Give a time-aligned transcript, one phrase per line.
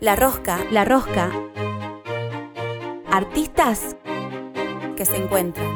[0.00, 0.64] La Rosca.
[0.72, 1.30] La Rosca.
[3.10, 3.96] Artistas
[4.96, 5.68] que se encuentran.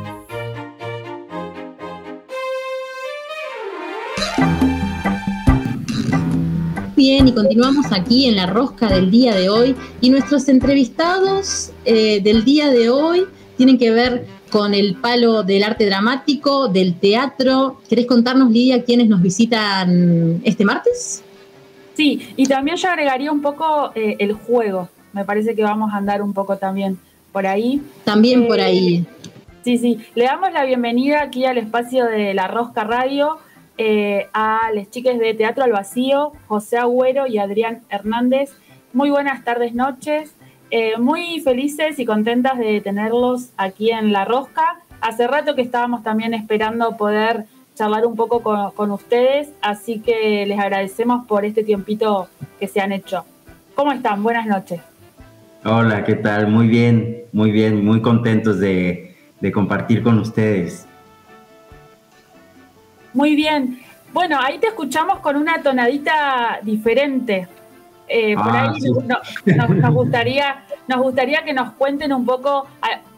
[6.96, 9.76] Bien, y continuamos aquí en la rosca del día de hoy.
[10.00, 13.26] Y nuestros entrevistados eh, del día de hoy
[13.58, 17.78] tienen que ver con el palo del arte dramático, del teatro.
[17.90, 21.22] ¿Querés contarnos, Lidia, quiénes nos visitan este martes?
[21.94, 24.88] Sí, y también yo agregaría un poco eh, el juego.
[25.12, 26.98] Me parece que vamos a andar un poco también
[27.32, 27.80] por ahí.
[28.04, 29.06] También por eh, ahí.
[29.62, 29.98] Sí, sí.
[30.14, 33.38] Le damos la bienvenida aquí al espacio de La Rosca Radio
[33.78, 38.52] eh, a las chicas de Teatro al Vacío, José Agüero y Adrián Hernández.
[38.92, 40.34] Muy buenas tardes, noches.
[40.98, 44.80] Muy felices y contentas de tenerlos aquí en La Rosca.
[45.00, 48.42] Hace rato que estábamos también esperando poder charlar un poco
[48.74, 52.28] con, ustedes, así que les agradecemos por este tiempito
[52.58, 53.24] que se han hecho.
[53.74, 54.22] ¿Cómo están?
[54.22, 54.80] Buenas noches.
[55.64, 56.48] Hola, ¿qué tal?
[56.48, 60.86] Muy bien, muy bien, muy contentos de, de compartir con ustedes.
[63.12, 63.80] Muy bien.
[64.12, 67.48] Bueno, ahí te escuchamos con una tonadita diferente.
[68.06, 68.80] Eh, por ah, ahí
[69.46, 72.66] nos, gustaría, nos gustaría que nos cuenten un poco,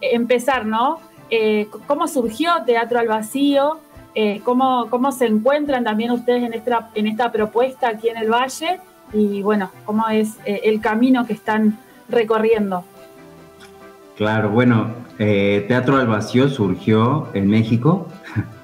[0.00, 1.00] empezar, ¿no?
[1.28, 3.80] Eh, ¿Cómo surgió Teatro al Vacío?
[4.16, 8.28] Eh, cómo, ¿Cómo se encuentran también ustedes en esta, en esta propuesta aquí en el
[8.28, 8.80] Valle?
[9.12, 12.84] Y bueno, ¿cómo es el camino que están recorriendo?
[14.16, 18.08] Claro, bueno, Teatro al Vacío surgió en México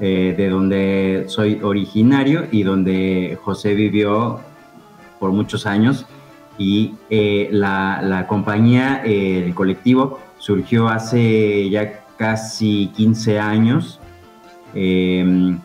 [0.00, 4.38] eh, de donde soy originario y donde José vivió
[5.18, 6.06] por muchos años.
[6.56, 13.97] Y eh, la, compañía, eh, el colectivo, surgió hace ya casi 15 años.
[14.74, 15.58] Em,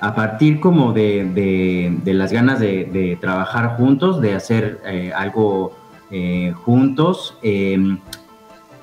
[0.00, 4.80] a partir como de, las ganas de, trabajar juntos, de hacer
[5.14, 5.72] algo
[6.64, 7.98] juntos, em,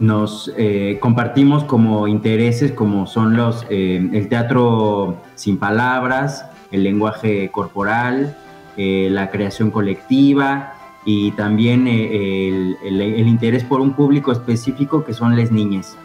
[0.01, 7.51] nos eh, compartimos como intereses como son los eh, el teatro sin palabras, el lenguaje
[7.51, 8.35] corporal,
[8.77, 10.73] eh, la creación colectiva
[11.05, 15.95] y también el, interés por un público específico que son las niñas.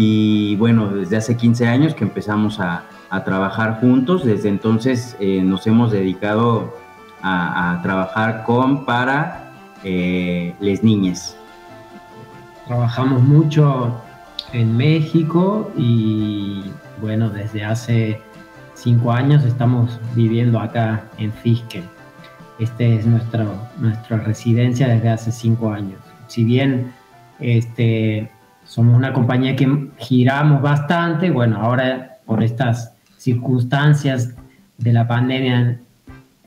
[0.00, 2.84] Y bueno, desde hace 15 años que empezamos a,
[3.24, 6.74] trabajar juntos, desde entonces nos hemos dedicado
[7.22, 9.50] a, trabajar con, para
[9.82, 11.38] las niñas
[12.68, 13.96] trabajamos mucho
[14.52, 16.62] en México y
[17.00, 18.20] bueno, desde hace
[18.74, 21.82] cinco años estamos viviendo acá en Fisque.
[22.58, 23.46] Esta es nuestra,
[23.78, 26.00] nuestra residencia desde hace cinco años.
[26.26, 26.92] Si bien
[27.40, 28.30] este,
[28.68, 34.36] somos una compañía que giramos bastante, bueno, ahora por estas circunstancias
[34.76, 35.80] de la pandemia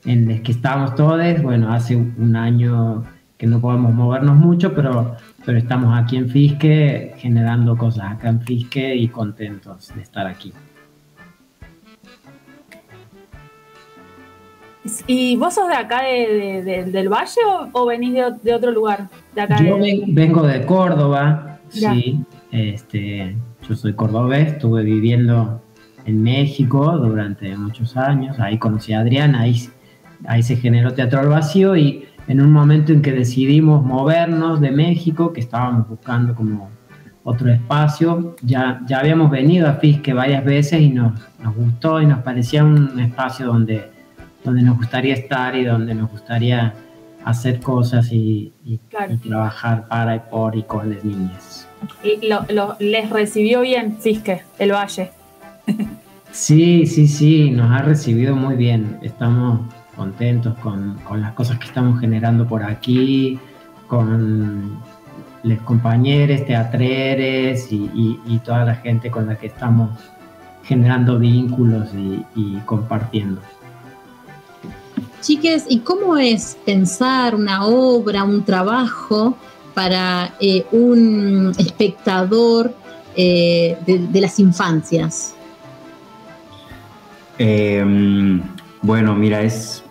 [0.06, 3.04] en las que estamos todos, bueno, hace un año
[3.38, 8.42] que no podemos movernos mucho, pero pero estamos aquí en Fisque generando cosas acá en
[8.42, 10.54] Fisque y contentos de estar aquí.
[15.06, 19.10] ¿Y vos sos de acá del Valle o, venís de, otro lugar?
[19.64, 19.78] yo
[20.08, 22.24] vengo de Córdoba, sí.
[22.52, 23.36] Este,
[23.68, 25.62] yo soy cordobés, estuve viviendo
[26.06, 29.70] en México durante muchos años, ahí conocí a Adrián, ahí,
[30.26, 34.72] ahí se generó Teatro al Vacío y en un momento en que decidimos movernos de
[34.72, 36.70] México, que estábamos buscando como
[37.24, 42.06] otro espacio, ya, ya habíamos venido a Fisque varias veces y nos, nos gustó y
[42.06, 43.92] nos parecía un espacio donde,
[44.44, 46.74] donde nos gustaría estar y donde nos gustaría
[47.26, 48.54] hacer cosas y,
[49.28, 51.68] trabajar para y por y con las niñas.
[52.04, 55.12] ¿Y lo, les recibió bien Fisque, el Valle?
[56.32, 59.00] sí, sí, sí, nos ha recibido muy bien.
[59.02, 59.62] Estamos
[59.96, 63.40] contentos con, las cosas que estamos generando por aquí,
[63.88, 64.80] con
[65.44, 69.90] los compañeros, teatreres y, toda la gente con la que estamos
[70.64, 71.90] generando vínculos
[72.36, 73.42] y, compartiendo.
[75.22, 79.38] Chiques, ¿y cómo es pensar una obra, un trabajo
[79.76, 82.74] para eh, un espectador
[83.16, 85.36] eh, de, las infancias?
[87.38, 88.42] Em,
[88.82, 89.84] bueno, mira, es,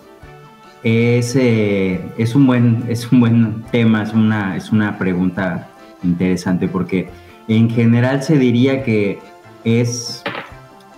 [0.82, 5.69] es, eh, es, un, buen, es un buen tema, es una, es una pregunta
[6.03, 7.09] interesante porque
[7.47, 9.21] en general se diría que
[9.65, 10.23] es,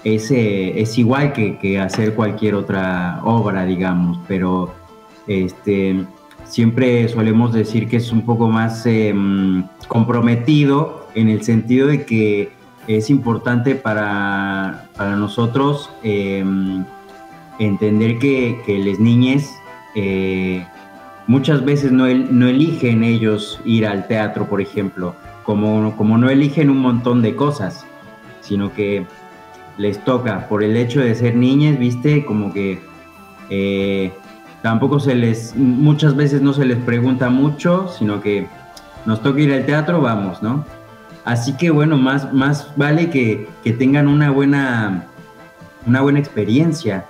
[0.05, 4.73] es, eh, es igual que, hacer cualquier otra obra, digamos, pero
[5.27, 6.05] este,
[6.45, 12.51] siempre solemos decir que es un poco más em, comprometido en el sentido de que
[12.89, 16.85] es importante para, para nosotros em,
[17.59, 19.55] entender que, que las niñas
[19.95, 20.67] eh,
[21.27, 25.15] muchas veces no, no eligen ellos ir al teatro, por ejemplo,
[25.45, 27.87] como, como no eligen un montón de cosas,
[28.41, 29.07] sino que
[29.79, 32.79] les toca por el hecho de ser niñas, viste, como que
[33.51, 34.13] eh,
[34.63, 38.47] tampoco se les, muchas veces no se les pregunta mucho, sino que
[39.07, 40.65] nos toca ir al teatro, vamos, ¿no?
[41.25, 45.07] Así que bueno, más, más vale que, que tengan una buena,
[45.87, 47.07] una buena experiencia.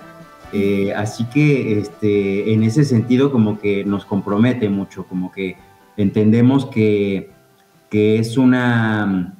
[0.51, 5.57] Eh, así que este, en ese sentido como que nos compromete mucho, como que
[5.97, 7.31] entendemos que,
[7.89, 9.33] que es una,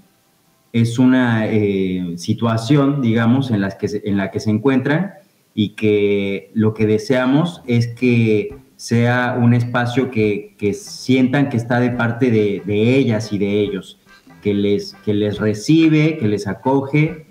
[0.73, 5.13] es una eh, situación, digamos, en, las que en la que se encuentran
[5.53, 11.79] y que lo que deseamos es que sea un espacio que, que sientan que está
[11.79, 13.99] de parte de, de, ellas y de ellos,
[14.41, 17.27] que les, que les recibe, que les acoge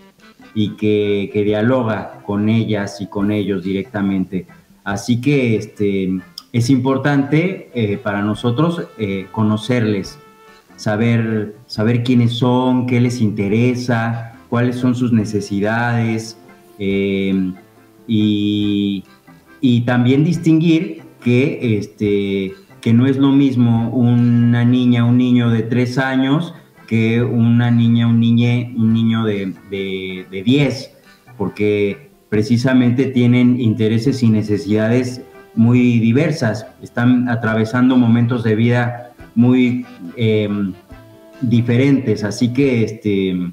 [0.55, 4.47] y que, que, dialoga con ellas y con ellos directamente.
[4.85, 6.21] Así que este,
[6.53, 10.19] es importante eh, para nosotros eh, conocerles,
[10.83, 16.37] saber, saber quiénes son, qué les interesa, cuáles son sus necesidades
[16.81, 17.53] eh,
[18.09, 19.05] y,
[19.61, 25.63] y, también distinguir que, este, que no es lo mismo una niña, un niño de
[25.63, 26.53] tres años
[26.89, 30.97] que una niña, un, niñe, un niño de, de, de 10,
[31.39, 35.23] porque precisamente tienen intereses y necesidades
[35.55, 39.87] muy diversas, están atravesando momentos de vida muy
[40.17, 40.49] eh,
[41.41, 43.53] diferentes, así que este,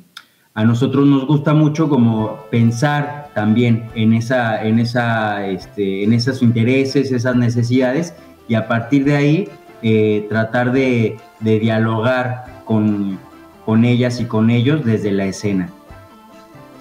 [0.53, 6.41] a nosotros nos gusta mucho como pensar también en, esa, en, esa, este, en esos
[6.41, 8.13] intereses, esas necesidades,
[8.47, 9.49] y a partir de ahí
[9.81, 13.19] eh, tratar de, de dialogar con,
[13.65, 15.69] con ellas y con ellos desde la escena.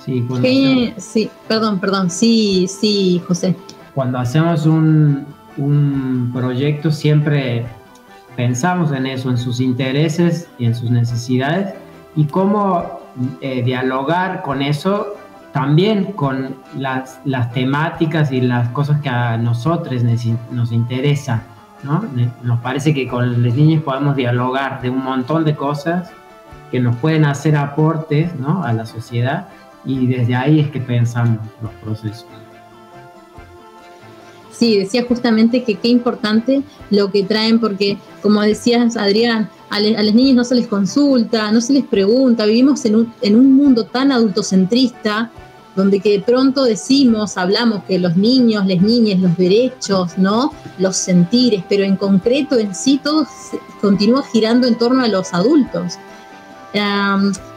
[0.04, 3.54] Sí, sí, sí, perdón, perdón, sí, sí, José.
[3.94, 5.26] Cuando hacemos un,
[5.58, 7.66] un proyecto siempre
[8.38, 11.74] pensamos en eso, en sus intereses y en sus necesidades
[12.14, 13.00] y cómo
[13.40, 15.16] eh, dialogar con eso
[15.52, 20.04] también con las, las, temáticas y las cosas que a nosotros
[20.52, 21.42] nos interesan.
[21.82, 22.04] ¿no?
[22.44, 26.12] Nos parece que con los niños podemos dialogar de un montón de cosas
[26.70, 28.62] que nos pueden hacer aportes ¿no?
[28.62, 29.48] a la sociedad
[29.84, 32.28] y desde ahí es que pensamos los procesos.
[34.58, 39.96] Sí, decía justamente que qué importante lo que traen, porque como decías, Adrián, a, le,
[39.96, 43.36] a los niños no se les consulta, no se les pregunta, vivimos en un, en
[43.36, 45.30] un mundo tan adultocentrista,
[45.76, 50.52] donde que de pronto decimos, hablamos que los niños, las niñas, los derechos, ¿no?
[50.78, 53.28] Los sentires, pero en concreto en sí todo
[53.80, 55.98] continúa girando en torno a los adultos.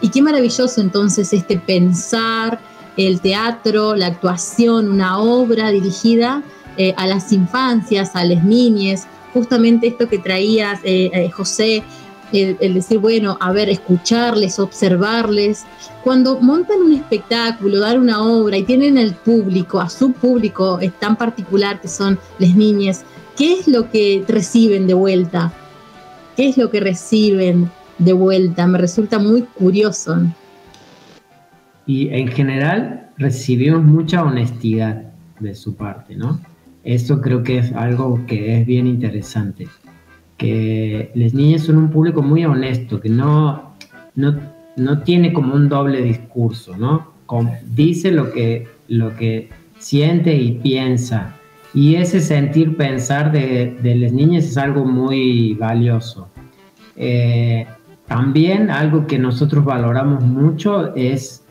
[0.02, 2.60] Y qué maravilloso entonces este pensar
[2.96, 6.44] el teatro, la actuación, una obra dirigida
[6.78, 11.84] eh, a las infancias, a las niñas, justamente esto que traías, eh, eh, José,
[12.34, 15.66] el, decir, bueno, a ver, escucharles, observarles.
[16.02, 20.98] Cuando montan un espectáculo, dar una obra y tienen el público, a su público es
[21.00, 23.04] tan particular que son las niñas,
[23.38, 25.52] ¿qué es lo que reciben de vuelta?
[26.38, 28.66] ¿Qué es lo que reciben de vuelta?
[28.66, 30.18] Me resulta muy curioso.
[31.86, 35.04] Y en general recibimos mucha honestidad
[35.42, 36.40] de su parte, ¿no?
[36.84, 39.68] Esto creo que es algo que es bien interesante.
[40.38, 43.76] Que las niñas son un público muy honesto, que no,
[44.16, 44.40] no,
[44.78, 47.12] no tiene como un doble discurso, ¿no?
[47.76, 51.36] dice lo que, lo que siente y piensa.
[51.74, 56.28] Y ese sentir, pensar de, de las niñas es algo muy valioso.
[56.98, 57.66] Eh,
[58.08, 61.46] también algo que nosotros valoramos mucho es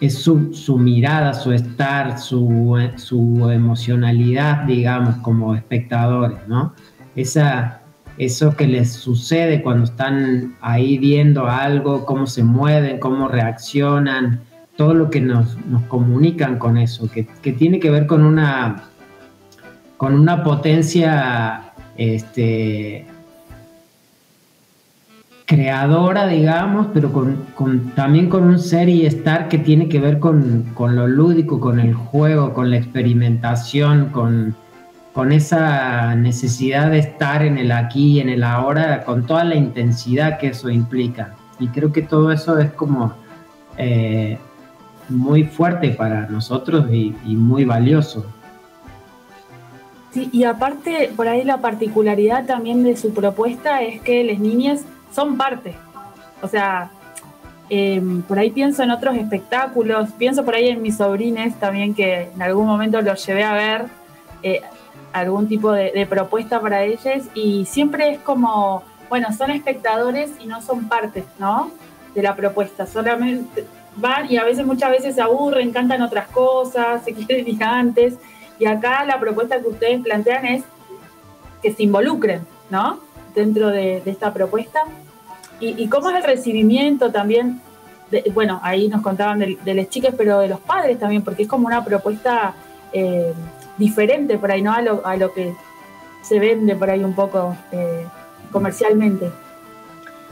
[0.00, 6.72] es su, su, mirada, su estar, su, su, emocionalidad, digamos, como espectadores, ¿no?
[7.14, 7.82] Esa,
[8.16, 14.40] eso que les sucede cuando están ahí viendo algo, cómo se mueven, cómo reaccionan,
[14.76, 18.84] todo lo que nos, nos comunican con eso, que, que, tiene que ver con una,
[19.98, 23.04] con una potencia este,
[25.50, 30.20] creadora, digamos, pero con, con, también con un ser y estar que tiene que ver
[30.20, 34.54] con, con, lo lúdico, con el juego, con la experimentación, con,
[35.12, 39.56] con esa necesidad de estar en el aquí y en el ahora, con toda la
[39.56, 41.34] intensidad que eso implica.
[41.58, 43.12] Y creo que todo eso es como
[43.76, 44.38] eh,
[45.08, 48.24] muy fuerte para nosotros y, y muy valioso.
[50.12, 54.84] Sí, y aparte, por ahí la particularidad también de su propuesta es que las niñas
[55.12, 55.74] son parte.
[56.42, 56.90] O sea,
[57.68, 62.30] eh, por ahí pienso en otros espectáculos, pienso por ahí en mis sobrines también que
[62.34, 63.86] en algún momento los llevé a ver.
[64.42, 64.62] Eh,
[65.12, 70.62] algún tipo de, propuesta para ellos y siempre es como, bueno, son espectadores y no
[70.62, 71.70] son partes, ¿no?
[72.14, 77.02] De la propuesta, solamente van y a veces, muchas veces se aburren, cantan otras cosas,
[77.04, 78.14] se quieren ir antes
[78.58, 80.64] y acá la propuesta que ustedes plantean es
[81.62, 83.00] que se involucren, ¿no?
[83.34, 84.80] Dentro de, esta propuesta.
[85.60, 87.60] Y, cómo es el recibimiento también?
[88.34, 91.48] bueno, ahí nos contaban de, de las chicas, pero de los padres también, porque es
[91.48, 92.54] como una propuesta
[92.92, 93.32] eh,
[93.78, 94.72] diferente por ahí, ¿no?
[94.72, 95.54] A lo, a lo que
[96.22, 98.04] se vende por ahí un poco eh,
[98.52, 99.30] comercialmente.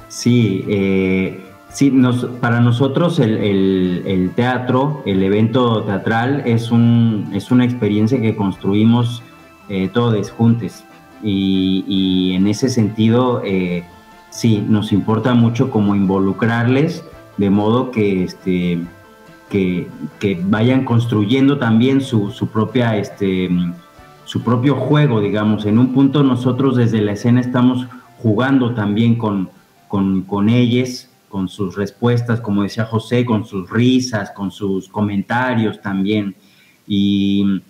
[0.08, 7.64] Sí, eh, sí nos, para nosotros el, teatro, el evento teatral es, un, es una
[7.64, 9.22] experiencia que construimos
[9.68, 10.84] eh, todos juntos
[11.22, 13.42] y, en ese sentido
[14.30, 17.04] sí, nos importa mucho como involucrarles
[17.36, 18.80] de modo que este,
[19.48, 19.88] que,
[20.44, 23.48] vayan construyendo también su, propia, este,
[24.24, 25.66] su propio juego, digamos.
[25.66, 27.86] En un punto nosotros desde la escena estamos
[28.18, 29.48] jugando también con,
[29.86, 35.80] con, con ellos, con sus respuestas, como decía José, con sus risas, con sus comentarios
[35.80, 36.34] también.
[36.86, 37.62] Y,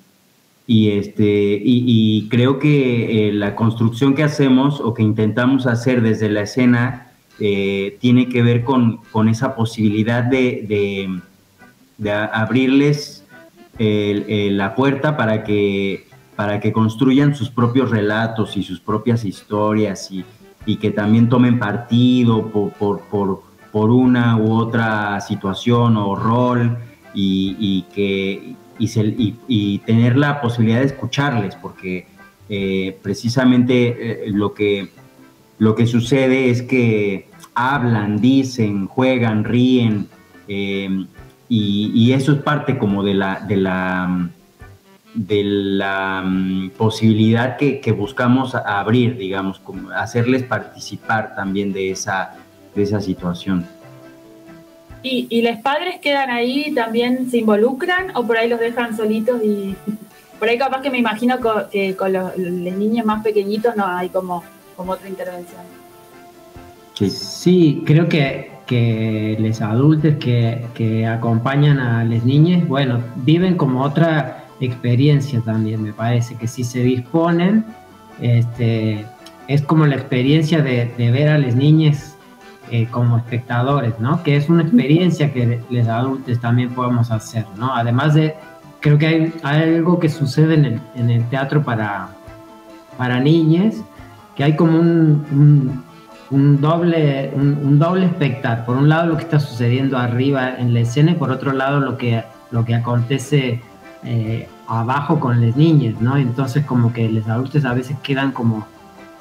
[0.70, 6.28] y, este, y, creo que eh, la construcción que hacemos o que intentamos hacer desde
[6.28, 7.10] la escena
[7.40, 11.20] eh, tiene que ver con, con esa posibilidad de,
[11.96, 13.24] de abrirles
[13.78, 16.06] la puerta para que,
[16.38, 22.46] para que construyan sus propios relatos y sus propias historias y, que también tomen partido
[22.50, 26.76] por, por, una u otra situación o rol
[27.14, 32.06] y, que, y, tener la posibilidad de escucharles, porque
[32.48, 34.88] eh, precisamente eh, lo, que,
[35.58, 40.08] lo que sucede es que hablan, dicen, juegan, ríen,
[40.46, 41.06] eh,
[41.48, 44.28] y, eso es parte como de la, de la,
[45.14, 52.34] de la mm, posibilidad que, buscamos abrir, digamos, como hacerles participar también de esa,
[52.74, 53.66] de esa situación.
[55.02, 59.42] ¿Y, ¿Y los padres quedan ahí, también se involucran o por ahí los dejan solitos
[59.42, 59.76] y
[60.38, 61.38] por ahí capaz que me imagino
[61.70, 64.42] que con los, niños más pequeñitos no hay como,
[64.76, 65.62] como otra intervención?
[66.94, 67.82] Sí.
[67.86, 75.40] creo que que los adultos que, acompañan a las niñas, bueno, viven como otra experiencia
[75.40, 77.64] también, me parece, que si se disponen,
[78.20, 79.06] este,
[79.48, 82.17] es como la experiencia de, ver a las niñas
[82.70, 84.22] eh, como espectadores, ¿no?
[84.22, 87.74] Que es una experiencia que los adultos también podemos hacer, ¿no?
[87.74, 88.34] Además de,
[88.80, 92.08] creo que hay, algo que sucede en el, teatro para,
[92.96, 93.76] para niñas,
[94.36, 95.82] que hay como un
[96.30, 98.66] un doble, un, doble espectáculo.
[98.66, 101.80] Por un lado lo que está sucediendo arriba en la escena y por otro lado
[101.80, 103.62] lo que, lo que acontece
[104.04, 106.16] eh, abajo con las niñas, ¿no?
[106.16, 108.66] Entonces como que los adultos a veces quedan como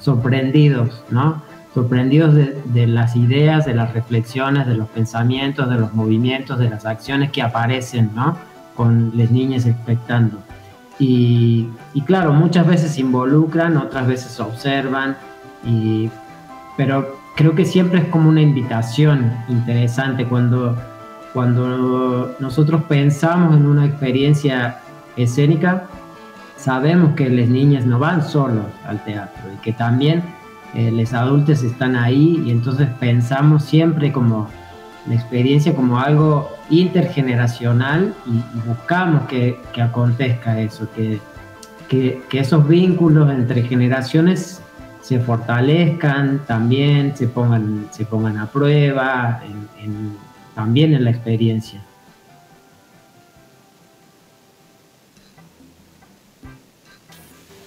[0.00, 1.42] sorprendidos, ¿no?
[1.78, 6.84] Sorprendidos de, las ideas, de las reflexiones, de los pensamientos, de los movimientos, de las
[6.84, 8.36] acciones que aparecen, ¿no?
[8.74, 10.38] Con las niñas expectando.
[10.98, 15.16] Y, y claro, muchas veces se involucran, otras veces observan
[15.64, 16.10] y
[16.76, 20.76] pero creo que siempre es como una invitación interesante cuando,
[21.32, 24.78] cuando nosotros pensamos en una experiencia
[25.16, 25.84] escénica,
[26.56, 30.24] sabemos que las niñas no van solos al teatro y que también
[30.74, 34.48] eh, los adultos están ahí y entonces pensamos siempre como
[35.06, 41.20] la experiencia como algo intergeneracional y, buscamos que, que, acontezca eso, que,
[41.88, 44.60] que, esos vínculos entre generaciones
[45.00, 49.40] se fortalezcan también, se pongan, se pongan a prueba
[50.54, 51.80] también en la experiencia.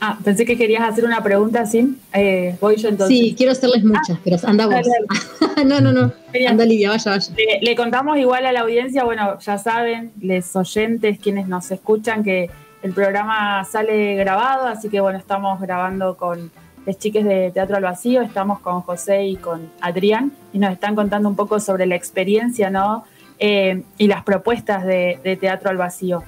[0.03, 1.95] Ah, pensé que querías hacer una pregunta, ¿sí?
[2.11, 3.15] Eh, voy yo entonces.
[3.15, 4.87] Sí, quiero hacerles muchas, pero anda vos.
[5.65, 6.11] no, no, no.
[6.49, 7.33] Anda Lidia, vaya, vaya.
[7.61, 12.49] le, contamos igual a la audiencia, bueno, ya saben, les oyentes, quienes nos escuchan, que
[12.81, 16.51] el programa sale grabado, así que bueno, estamos grabando con
[16.85, 20.95] las chicas de Teatro al Vacío, estamos con José y con Adrián y nos están
[20.95, 23.03] contando un poco sobre la experiencia ¿no?
[23.37, 26.23] Eh, y las propuestas de, Teatro al Vacío.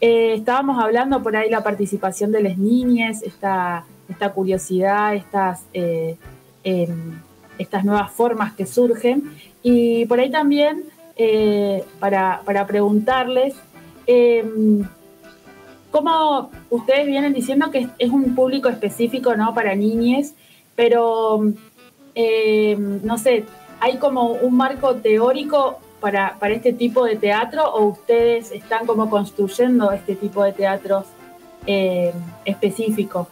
[0.00, 6.16] Eh, estábamos hablando por ahí la participación de las niñas, esta, esta curiosidad, estas, eh,
[6.64, 7.20] em,
[7.58, 9.30] estas nuevas formas que surgen
[9.62, 10.84] y por ahí también
[11.98, 13.54] para, para preguntarles
[14.06, 14.82] em,
[15.90, 19.54] como ustedes vienen diciendo que es un público específico, ¿no?
[19.54, 20.34] Para niñes,
[20.76, 21.42] pero
[22.14, 23.44] eh, no sé,
[23.80, 29.08] ¿hay como un marco teórico para, para este tipo de teatro o ustedes están como
[29.10, 31.04] construyendo este tipo de teatros
[31.66, 32.12] eh,
[32.44, 33.28] específico.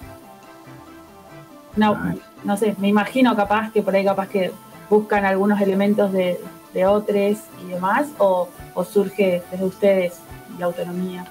[1.76, 1.96] No,
[2.44, 4.50] no sé, me imagino capaz que por ahí capaz que
[4.90, 6.38] buscan algunos elementos de,
[6.74, 8.48] de otros y demás, o,
[8.84, 10.20] surge desde ustedes
[10.58, 11.26] la autonomía.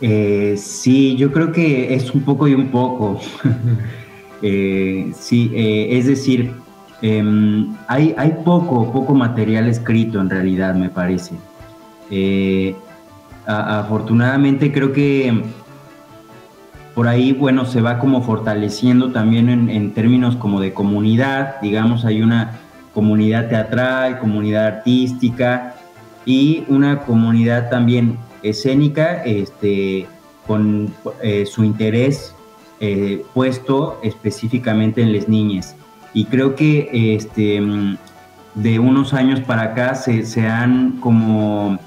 [0.00, 3.20] Eh, sí, yo creo que es un poco y un poco.
[4.42, 6.52] Eh, sí, es decir,
[7.02, 11.34] em, hay, poco, poco material escrito en realidad, me parece.
[13.46, 15.42] afortunadamente creo que
[16.96, 22.22] por ahí, bueno, se va como fortaleciendo también en, términos como de comunidad, digamos, hay
[22.22, 22.58] una
[22.94, 25.74] comunidad teatral, comunidad artística
[26.24, 30.06] y una comunidad también escénica, este,
[30.46, 30.90] con
[31.22, 32.34] eh, su interés
[32.80, 35.76] eh, puesto específicamente en las niñas.
[36.16, 37.60] Y creo que este,
[38.54, 41.78] de unos años para acá se, se han como,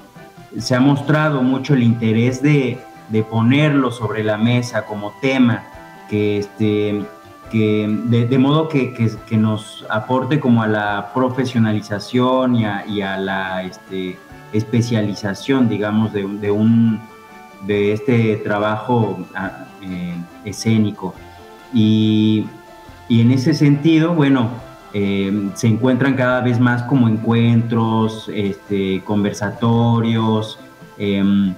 [0.56, 5.64] se ha mostrado mucho el interés de, de ponerlo sobre la mesa como tema,
[6.08, 7.04] que, este,
[7.50, 13.16] que de, modo que, que, nos aporte como a la profesionalización y a, y a
[13.16, 14.16] la este,
[14.52, 17.00] especialización, digamos, de, de, un,
[17.66, 21.16] de este trabajo ah, eh, escénico.
[21.74, 22.46] Y,
[23.10, 24.50] y, en ese sentido, bueno,
[24.92, 30.58] eh, se encuentran cada vez más como encuentros, este, conversatorios,
[30.98, 31.54] em,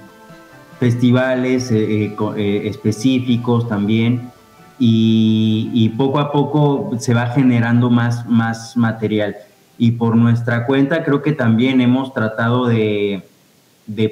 [0.78, 4.30] festivales eh, eh, específicos también
[4.78, 9.36] y, poco a poco se va generando más, más material.
[9.78, 13.22] Y por nuestra cuenta creo que también hemos tratado de,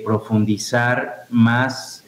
[0.04, 2.04] profundizar más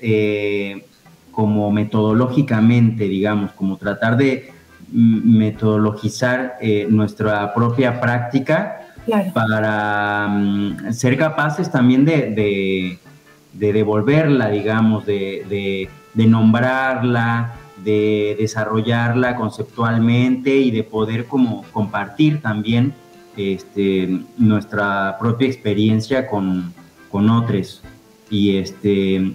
[1.31, 4.53] como metodológicamente, digamos, como tratar de
[4.93, 6.57] metodologizar
[6.89, 8.89] nuestra propia práctica
[9.35, 12.99] para mm, ser capaces también de
[13.53, 22.95] de devolverla, digamos, de, nombrarla, de desarrollarla conceptualmente y de poder como compartir también
[23.37, 26.75] este, nuestra propia experiencia con,
[27.13, 27.83] otros.
[28.31, 29.35] Y, este,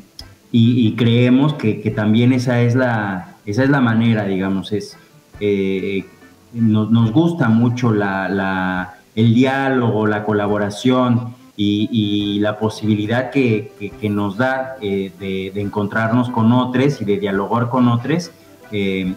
[0.51, 4.97] y, creemos que, también esa es la, esa es la manera, digamos, es,
[5.39, 6.06] eh,
[6.54, 13.71] nos, gusta mucho la, el diálogo, la colaboración y, la posibilidad que,
[14.10, 18.32] nos da eh, de, encontrarnos con otros y de dialogar con otros,
[18.71, 19.13] eh,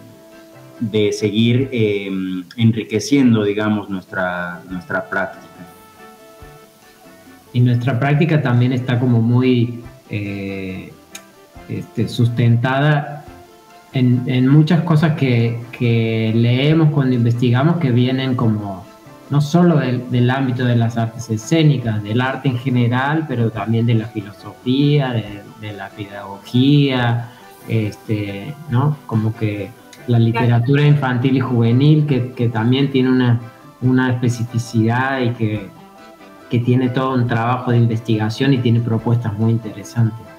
[0.79, 2.09] de seguir eh,
[2.57, 5.45] enriqueciendo, digamos, nuestra, nuestra práctica.
[7.53, 13.20] Y nuestra práctica también está como muy este, sustentada
[13.93, 18.85] en, muchas cosas que, que leemos cuando investigamos que vienen como
[19.31, 23.95] no solo del, ámbito de las artes escénicas, del arte en general, pero también de
[23.95, 27.29] la filosofía, de, la pedagogía,
[27.69, 28.97] este, ¿no?
[29.05, 29.71] Como que
[30.07, 33.39] la literatura infantil y juvenil, que, también tiene una,
[33.81, 35.69] una especificidad y que,
[36.49, 40.30] que, tiene todo un trabajo de investigación y tiene propuestas muy interesantes.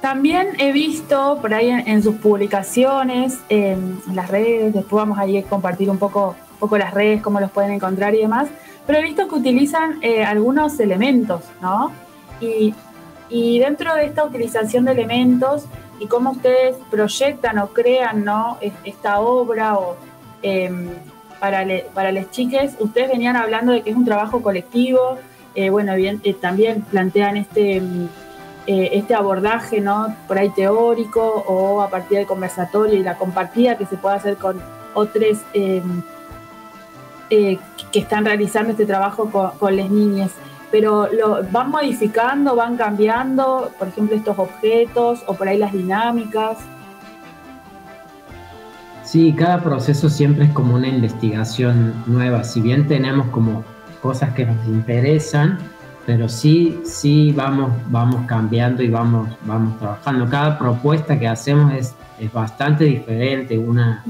[0.00, 5.44] También he visto por ahí en, sus publicaciones, en las redes, después vamos a ir
[5.44, 8.48] a compartir un poco poco las redes, cómo los pueden encontrar y demás,
[8.86, 11.90] pero he visto que utilizan eh, algunos elementos, ¿no?
[12.40, 12.74] Y,
[13.60, 15.64] dentro de esta utilización de elementos
[16.00, 18.58] y cómo ustedes proyectan o crean, ¿no?
[18.84, 19.96] Esta obra o
[20.42, 20.88] em,
[21.38, 25.18] para, para las chiques, ustedes venían hablando de que es un trabajo colectivo,
[25.54, 27.80] eh, bueno, eh, también plantean este,
[28.66, 30.14] em, este abordaje, ¿no?
[30.26, 34.36] Por ahí teórico o a partir del conversatorio y la compartida que se puede hacer
[34.36, 34.60] con
[34.94, 36.02] otros em,
[37.30, 37.58] eh,
[37.92, 40.32] que están realizando este trabajo con, las niñas,
[40.72, 46.58] pero lo van modificando, van cambiando, por ejemplo, estos objetos o por ahí las dinámicas.
[49.04, 52.42] Sí, cada proceso siempre es como una investigación nueva.
[52.42, 53.64] Si bien tenemos como
[54.02, 55.58] cosas que nos interesan,
[56.06, 60.28] pero sí, sí vamos, vamos cambiando y vamos, vamos trabajando.
[60.28, 64.04] Cada propuesta que hacemos es, es bastante diferente una,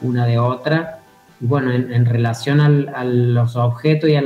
[0.00, 1.00] una de otra
[1.40, 4.20] y bueno, en, relación a los objetos y a,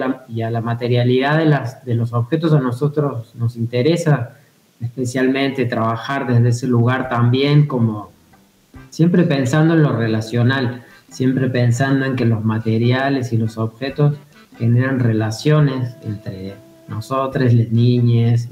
[0.50, 4.34] la, materialidad de, las, de los objetos, a nosotros nos interesa
[4.80, 8.10] especialmente trabajar desde ese lugar también, como
[8.90, 14.16] siempre pensando en lo relacional, siempre pensando en que los materiales y los objetos
[14.58, 16.56] generan relaciones entre
[16.88, 18.48] nosotros, las niñas,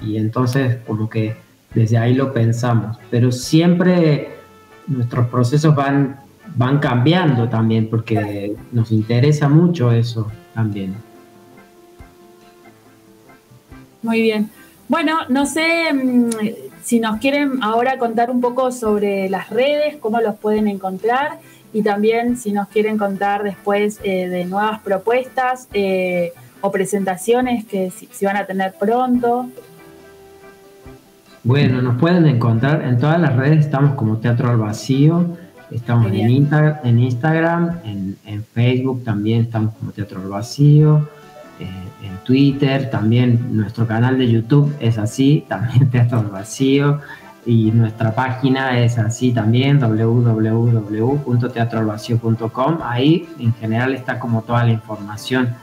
[0.00, 1.36] y, entonces como que
[1.74, 4.30] desde ahí lo pensamos, pero siempre
[4.86, 6.16] nuestros procesos van
[6.56, 10.94] van cambiando también, porque nos interesa mucho eso también.
[14.02, 14.50] Muy bien.
[14.88, 16.30] Bueno, no sé mm,
[16.82, 21.38] si nos quieren ahora contar un poco sobre las redes, cómo los pueden encontrar
[21.72, 27.90] y también si nos quieren contar después eh, de nuevas propuestas eh, o presentaciones que
[27.90, 29.48] si, van a tener pronto.
[31.42, 35.38] Bueno, nos pueden encontrar en todas las redes, estamos como Teatro al Vacío,
[35.70, 36.48] estamos en,
[36.84, 41.08] en, Instagram, en, Facebook también estamos como Teatro al Vacío,
[41.58, 41.66] eh,
[42.02, 47.00] en Twitter, también nuestro canal de YouTube es así, también Teatro al Vacío,
[47.46, 52.78] y nuestra página es así también, www.teatroalvacío.com.
[52.82, 55.54] Ahí en general está como toda la información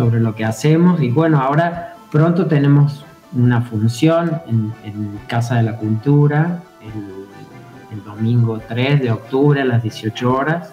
[0.00, 1.02] sobre lo que hacemos.
[1.02, 9.02] Y bueno, ahora pronto tenemos una función en, Casa de la Cultura, el, domingo 3
[9.02, 10.72] de octubre a las 18 horas,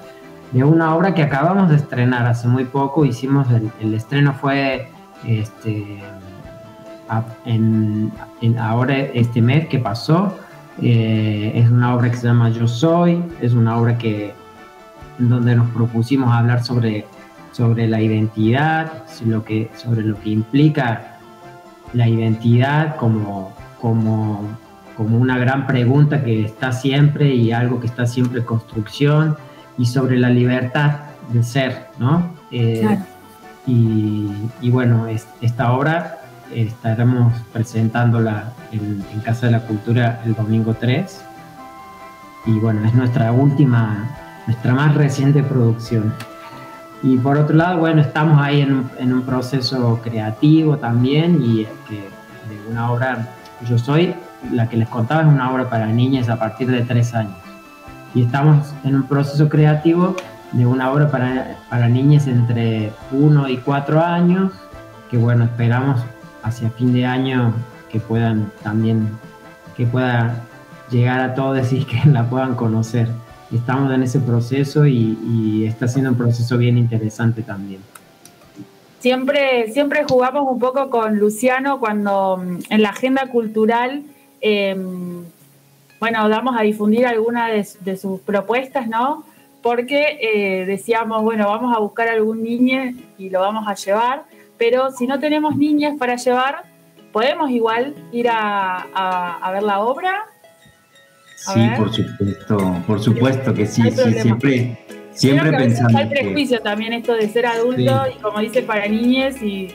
[0.54, 3.04] de una obra que acabamos de estrenar hace muy poco.
[3.04, 3.48] Hicimos
[3.82, 4.88] el, estreno fue
[5.26, 6.02] este,
[7.44, 8.12] en,
[8.58, 10.38] ahora este mes que pasó.
[10.82, 14.34] Eh, es una obra que se llama Yo Soy, es una obra que,
[15.20, 17.06] en donde nos propusimos hablar sobre,
[17.58, 21.18] sobre la identidad, sobre lo, que, sobre lo que implica
[21.92, 24.48] la identidad como, como,
[24.96, 29.38] como una gran pregunta que está siempre y algo que está siempre en construcción,
[29.80, 31.00] y sobre la libertad
[31.34, 32.32] de ser, ¿no?
[32.52, 32.98] Eh,
[33.66, 34.30] y,
[34.62, 35.08] y, bueno,
[35.42, 36.20] esta obra
[36.54, 41.22] estaremos presentándola en, Casa de la Cultura el domingo 3.
[42.46, 44.10] Y bueno, es nuestra última,
[44.46, 46.14] nuestra más reciente producción.
[47.04, 51.66] Y por otro lado, bueno, estamos ahí en un, en un proceso creativo también y
[51.88, 52.10] que
[52.50, 53.28] de una obra,
[53.68, 54.16] yo soy,
[54.52, 57.36] la que les contaba es una obra para niñas a partir de tres años.
[58.16, 60.16] Y estamos en un proceso creativo
[60.54, 64.54] de una obra para, para niñas entre uno y cuatro años,
[65.12, 66.02] que bueno, esperamos
[66.44, 67.54] hacia fin de año
[67.90, 69.10] que puedan también,
[69.76, 70.36] que pueda
[70.90, 73.10] llegar a todos y que la puedan conocer.
[73.54, 77.82] Estamos en ese proceso y, está siendo un proceso bien interesante también.
[79.00, 84.04] Siempre, siempre jugamos un poco con Luciano cuando mm, en la agenda cultural,
[84.42, 85.24] em,
[86.00, 89.24] bueno, damos a difundir alguna de, sus propuestas, ¿no?
[89.62, 94.24] Porque eh, decíamos, bueno, vamos a buscar algún niño y lo vamos a llevar
[94.58, 96.64] pero si no tenemos niñas para llevar,
[97.12, 100.26] podemos igual ir a, ver la obra.
[101.38, 104.78] Sí, por supuesto, por supuesto que sí, sí siempre,
[105.12, 105.96] siempre pensamos.
[105.96, 109.70] Hay prejuicio también esto de ser adulto y como dice para niñas y.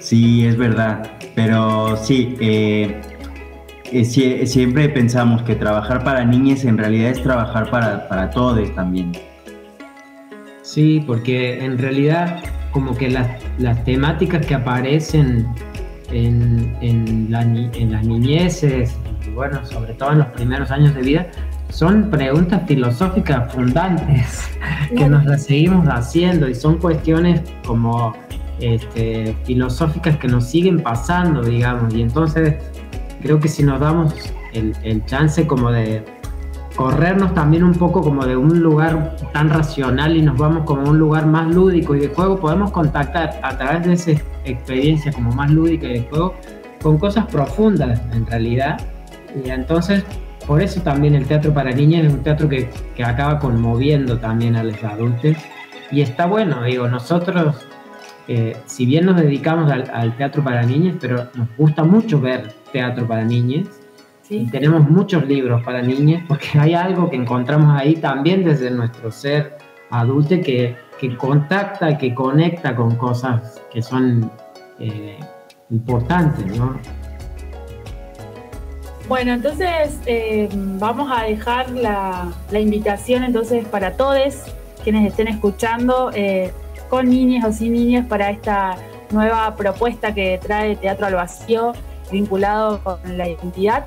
[0.00, 3.00] Sí, es verdad, pero sí, eh,
[3.92, 9.12] eh, siempre pensamos que trabajar para niñas en realidad es trabajar para, para todos también.
[10.62, 15.46] Sí, porque en realidad como que las, las temáticas que aparecen
[16.12, 18.94] en, en, la, en las niñeces,
[19.38, 21.26] bueno, sobre todo en los primeros años de vida,
[21.70, 24.50] son preguntas filosóficas fundantes
[24.96, 28.14] que nos las seguimos haciendo y son cuestiones como
[28.58, 32.56] este, filosóficas que nos siguen pasando, digamos, y entonces
[33.22, 34.12] creo que si nos damos
[34.54, 36.04] el, el chance como de
[36.74, 40.90] corrernos también un poco como de un lugar tan racional y nos vamos como a
[40.90, 45.30] un lugar más lúdico y de juego, podemos contactar a través de esa experiencia como
[45.30, 46.34] más lúdica y de juego
[46.82, 48.80] con cosas profundas en realidad.
[49.44, 50.04] Y entonces,
[50.46, 54.56] por eso también el teatro para niñas es un teatro que, que acaba conmoviendo también
[54.56, 55.36] a los adultos.
[55.90, 57.56] Y está bueno, digo, nosotros,
[58.26, 62.52] eh, si bien nos dedicamos al, al teatro para niñas, pero nos gusta mucho ver
[62.72, 63.68] teatro para niñas,
[64.50, 69.56] tenemos muchos libros para niñas porque hay algo que encontramos ahí también desde nuestro ser
[69.90, 74.30] adulto que, que contacta, que conecta con cosas que son
[74.78, 75.18] eh,
[75.70, 76.78] importantes, ¿no?
[79.08, 84.18] Bueno, entonces eh, vamos a dejar la, invitación entonces para todos
[84.84, 86.52] quienes estén escuchando eh,
[86.90, 88.76] con niñas o sin niñas para esta
[89.10, 91.72] nueva propuesta que trae Teatro al Vacío
[92.12, 93.86] vinculado con la identidad,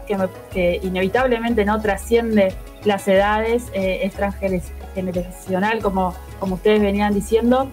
[0.52, 7.70] que, inevitablemente no trasciende las edades, eh, es transgeneracional, como, como ustedes venían diciendo.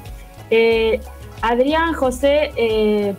[0.51, 1.01] Eh,
[1.41, 2.51] Adrián, José,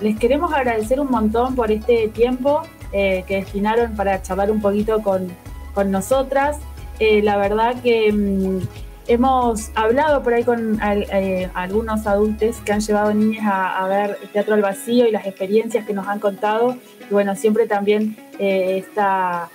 [0.02, 5.28] les queremos agradecer un montón por este tiempo que destinaron para charlar un poquito con,
[5.74, 6.58] con nosotras.
[7.00, 8.60] la verdad que mm,
[9.08, 10.80] hemos hablado por ahí con
[11.54, 15.86] algunos adultos que han llevado niñas a, a, ver teatro al vacío y las experiencias
[15.86, 16.78] que nos han contado
[17.10, 19.50] bueno, siempre también eh, esta,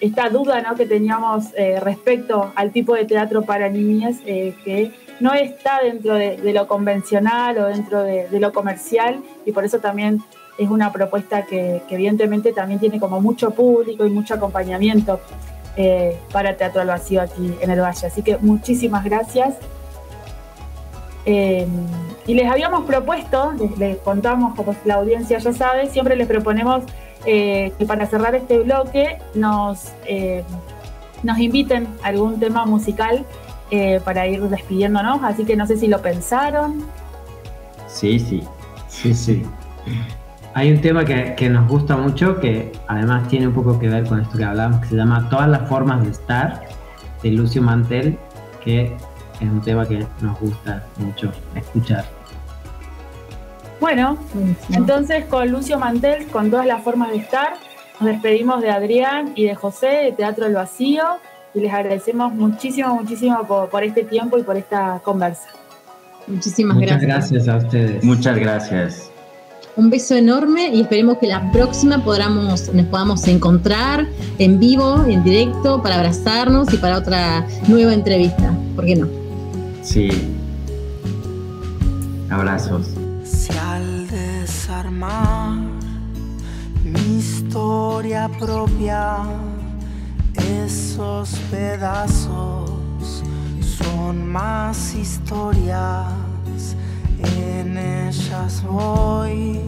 [0.00, 0.74] esta, duda ¿no?
[0.74, 6.14] que teníamos eh, respecto al tipo de teatro para niñas eh, que no está dentro
[6.14, 10.22] de, lo convencional o dentro de, lo comercial y por eso también
[10.58, 15.20] es una propuesta que, evidentemente también tiene como mucho público y mucho acompañamiento
[15.76, 18.08] eh, para Teatro al Vacío aquí en el Valle.
[18.08, 19.54] Así que muchísimas gracias.
[21.24, 21.66] Eh,
[22.26, 26.82] y les habíamos propuesto, les, contamos, como la audiencia ya sabe, siempre les proponemos
[27.24, 29.92] que para cerrar este bloque nos,
[31.22, 33.24] nos inviten a algún tema musical
[34.04, 35.20] para ir despidiéndonos.
[35.22, 36.84] Así que no sé si lo pensaron.
[37.86, 38.42] Sí, sí.
[38.88, 39.42] Sí, sí.
[40.58, 44.18] Hay un tema que, nos gusta mucho, que además tiene un poco que ver con
[44.18, 46.62] esto que hablamos, que se llama Todas las formas de estar,
[47.22, 48.18] de Lucio Mantel,
[48.64, 48.86] que
[49.40, 52.04] es un tema que nos gusta mucho escuchar.
[53.78, 54.18] Bueno,
[54.72, 57.54] entonces con Lucio Mantel, con todas las formas de estar,
[58.00, 61.04] nos despedimos de Adrián y de José de Teatro El Vacío
[61.54, 65.50] y les agradecemos muchísimo, muchísimo por este tiempo y por esta conversa.
[66.26, 67.30] Muchísimas Muchas gracias.
[67.30, 68.02] gracias a ustedes.
[68.02, 69.12] Muchas gracias.
[69.78, 75.22] Un beso enorme y esperemos que la próxima podamos, nos podamos encontrar en vivo, en
[75.22, 78.52] directo, para abrazarnos y para otra nueva entrevista.
[78.74, 79.06] ¿Por qué no?
[79.82, 80.10] Sí.
[82.28, 82.88] Abrazos.
[83.22, 85.60] Si al desarmar
[86.82, 89.18] mi historia propia,
[90.66, 92.72] esos pedazos
[93.78, 96.08] son más historias,
[97.22, 99.60] en ellas voy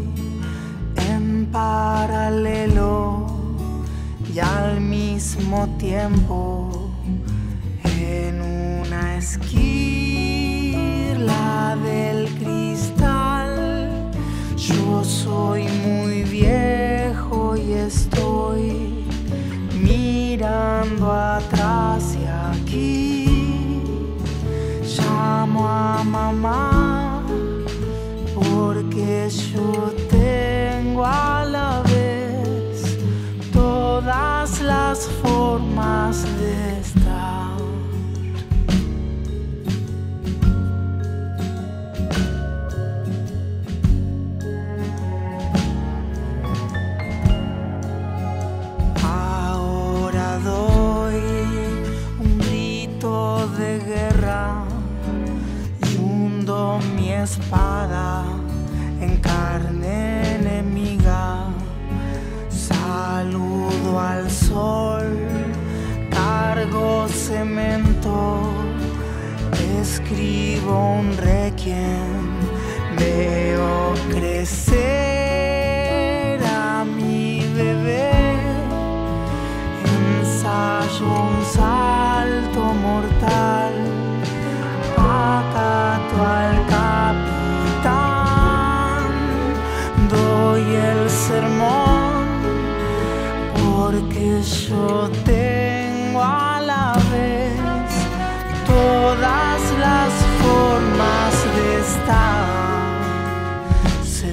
[0.96, 3.26] en paralelo
[4.32, 6.90] y al mismo tiempo
[7.84, 9.70] en una esquina
[11.82, 14.10] del cristal.
[14.56, 19.04] Yo soy muy viejo y estoy
[19.82, 23.82] mirando atrás y aquí
[24.96, 26.89] llamo a mamá
[28.90, 32.98] porque yo tengo a la vez
[33.52, 36.99] todas las formas de estar.
[71.68, 71.99] Un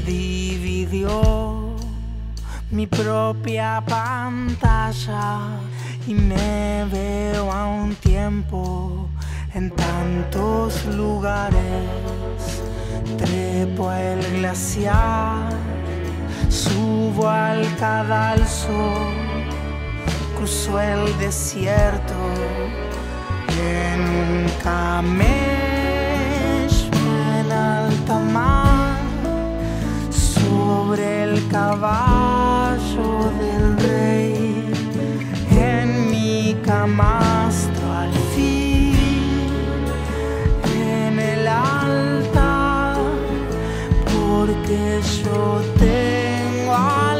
[0.08, 1.76] dividió
[2.72, 5.40] mi propia pantalla
[6.08, 9.10] y me veo a un tiempo
[9.54, 11.60] en tantos lugares.
[13.18, 15.50] Trepo el glaciar,
[16.50, 18.94] subo al cadalso,
[20.38, 22.16] cruzo el desierto
[23.60, 25.38] en un camello
[27.40, 28.67] en alta mar,
[30.48, 33.10] sobre el caballo
[33.42, 34.72] del rey,
[35.52, 38.96] en mi camastro al fin.
[41.04, 42.98] En el altar,
[44.14, 47.17] porque yo tengo a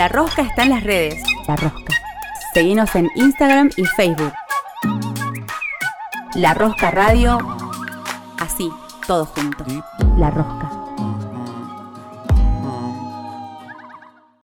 [0.00, 1.22] La Rosca está en las redes.
[1.46, 1.92] La Rosca.
[2.54, 4.32] Seguinos en Instagram y Facebook.
[6.36, 7.36] La Rosca Radio.
[8.38, 8.70] Así,
[9.06, 9.62] todo junto.
[10.16, 10.59] La Rosca.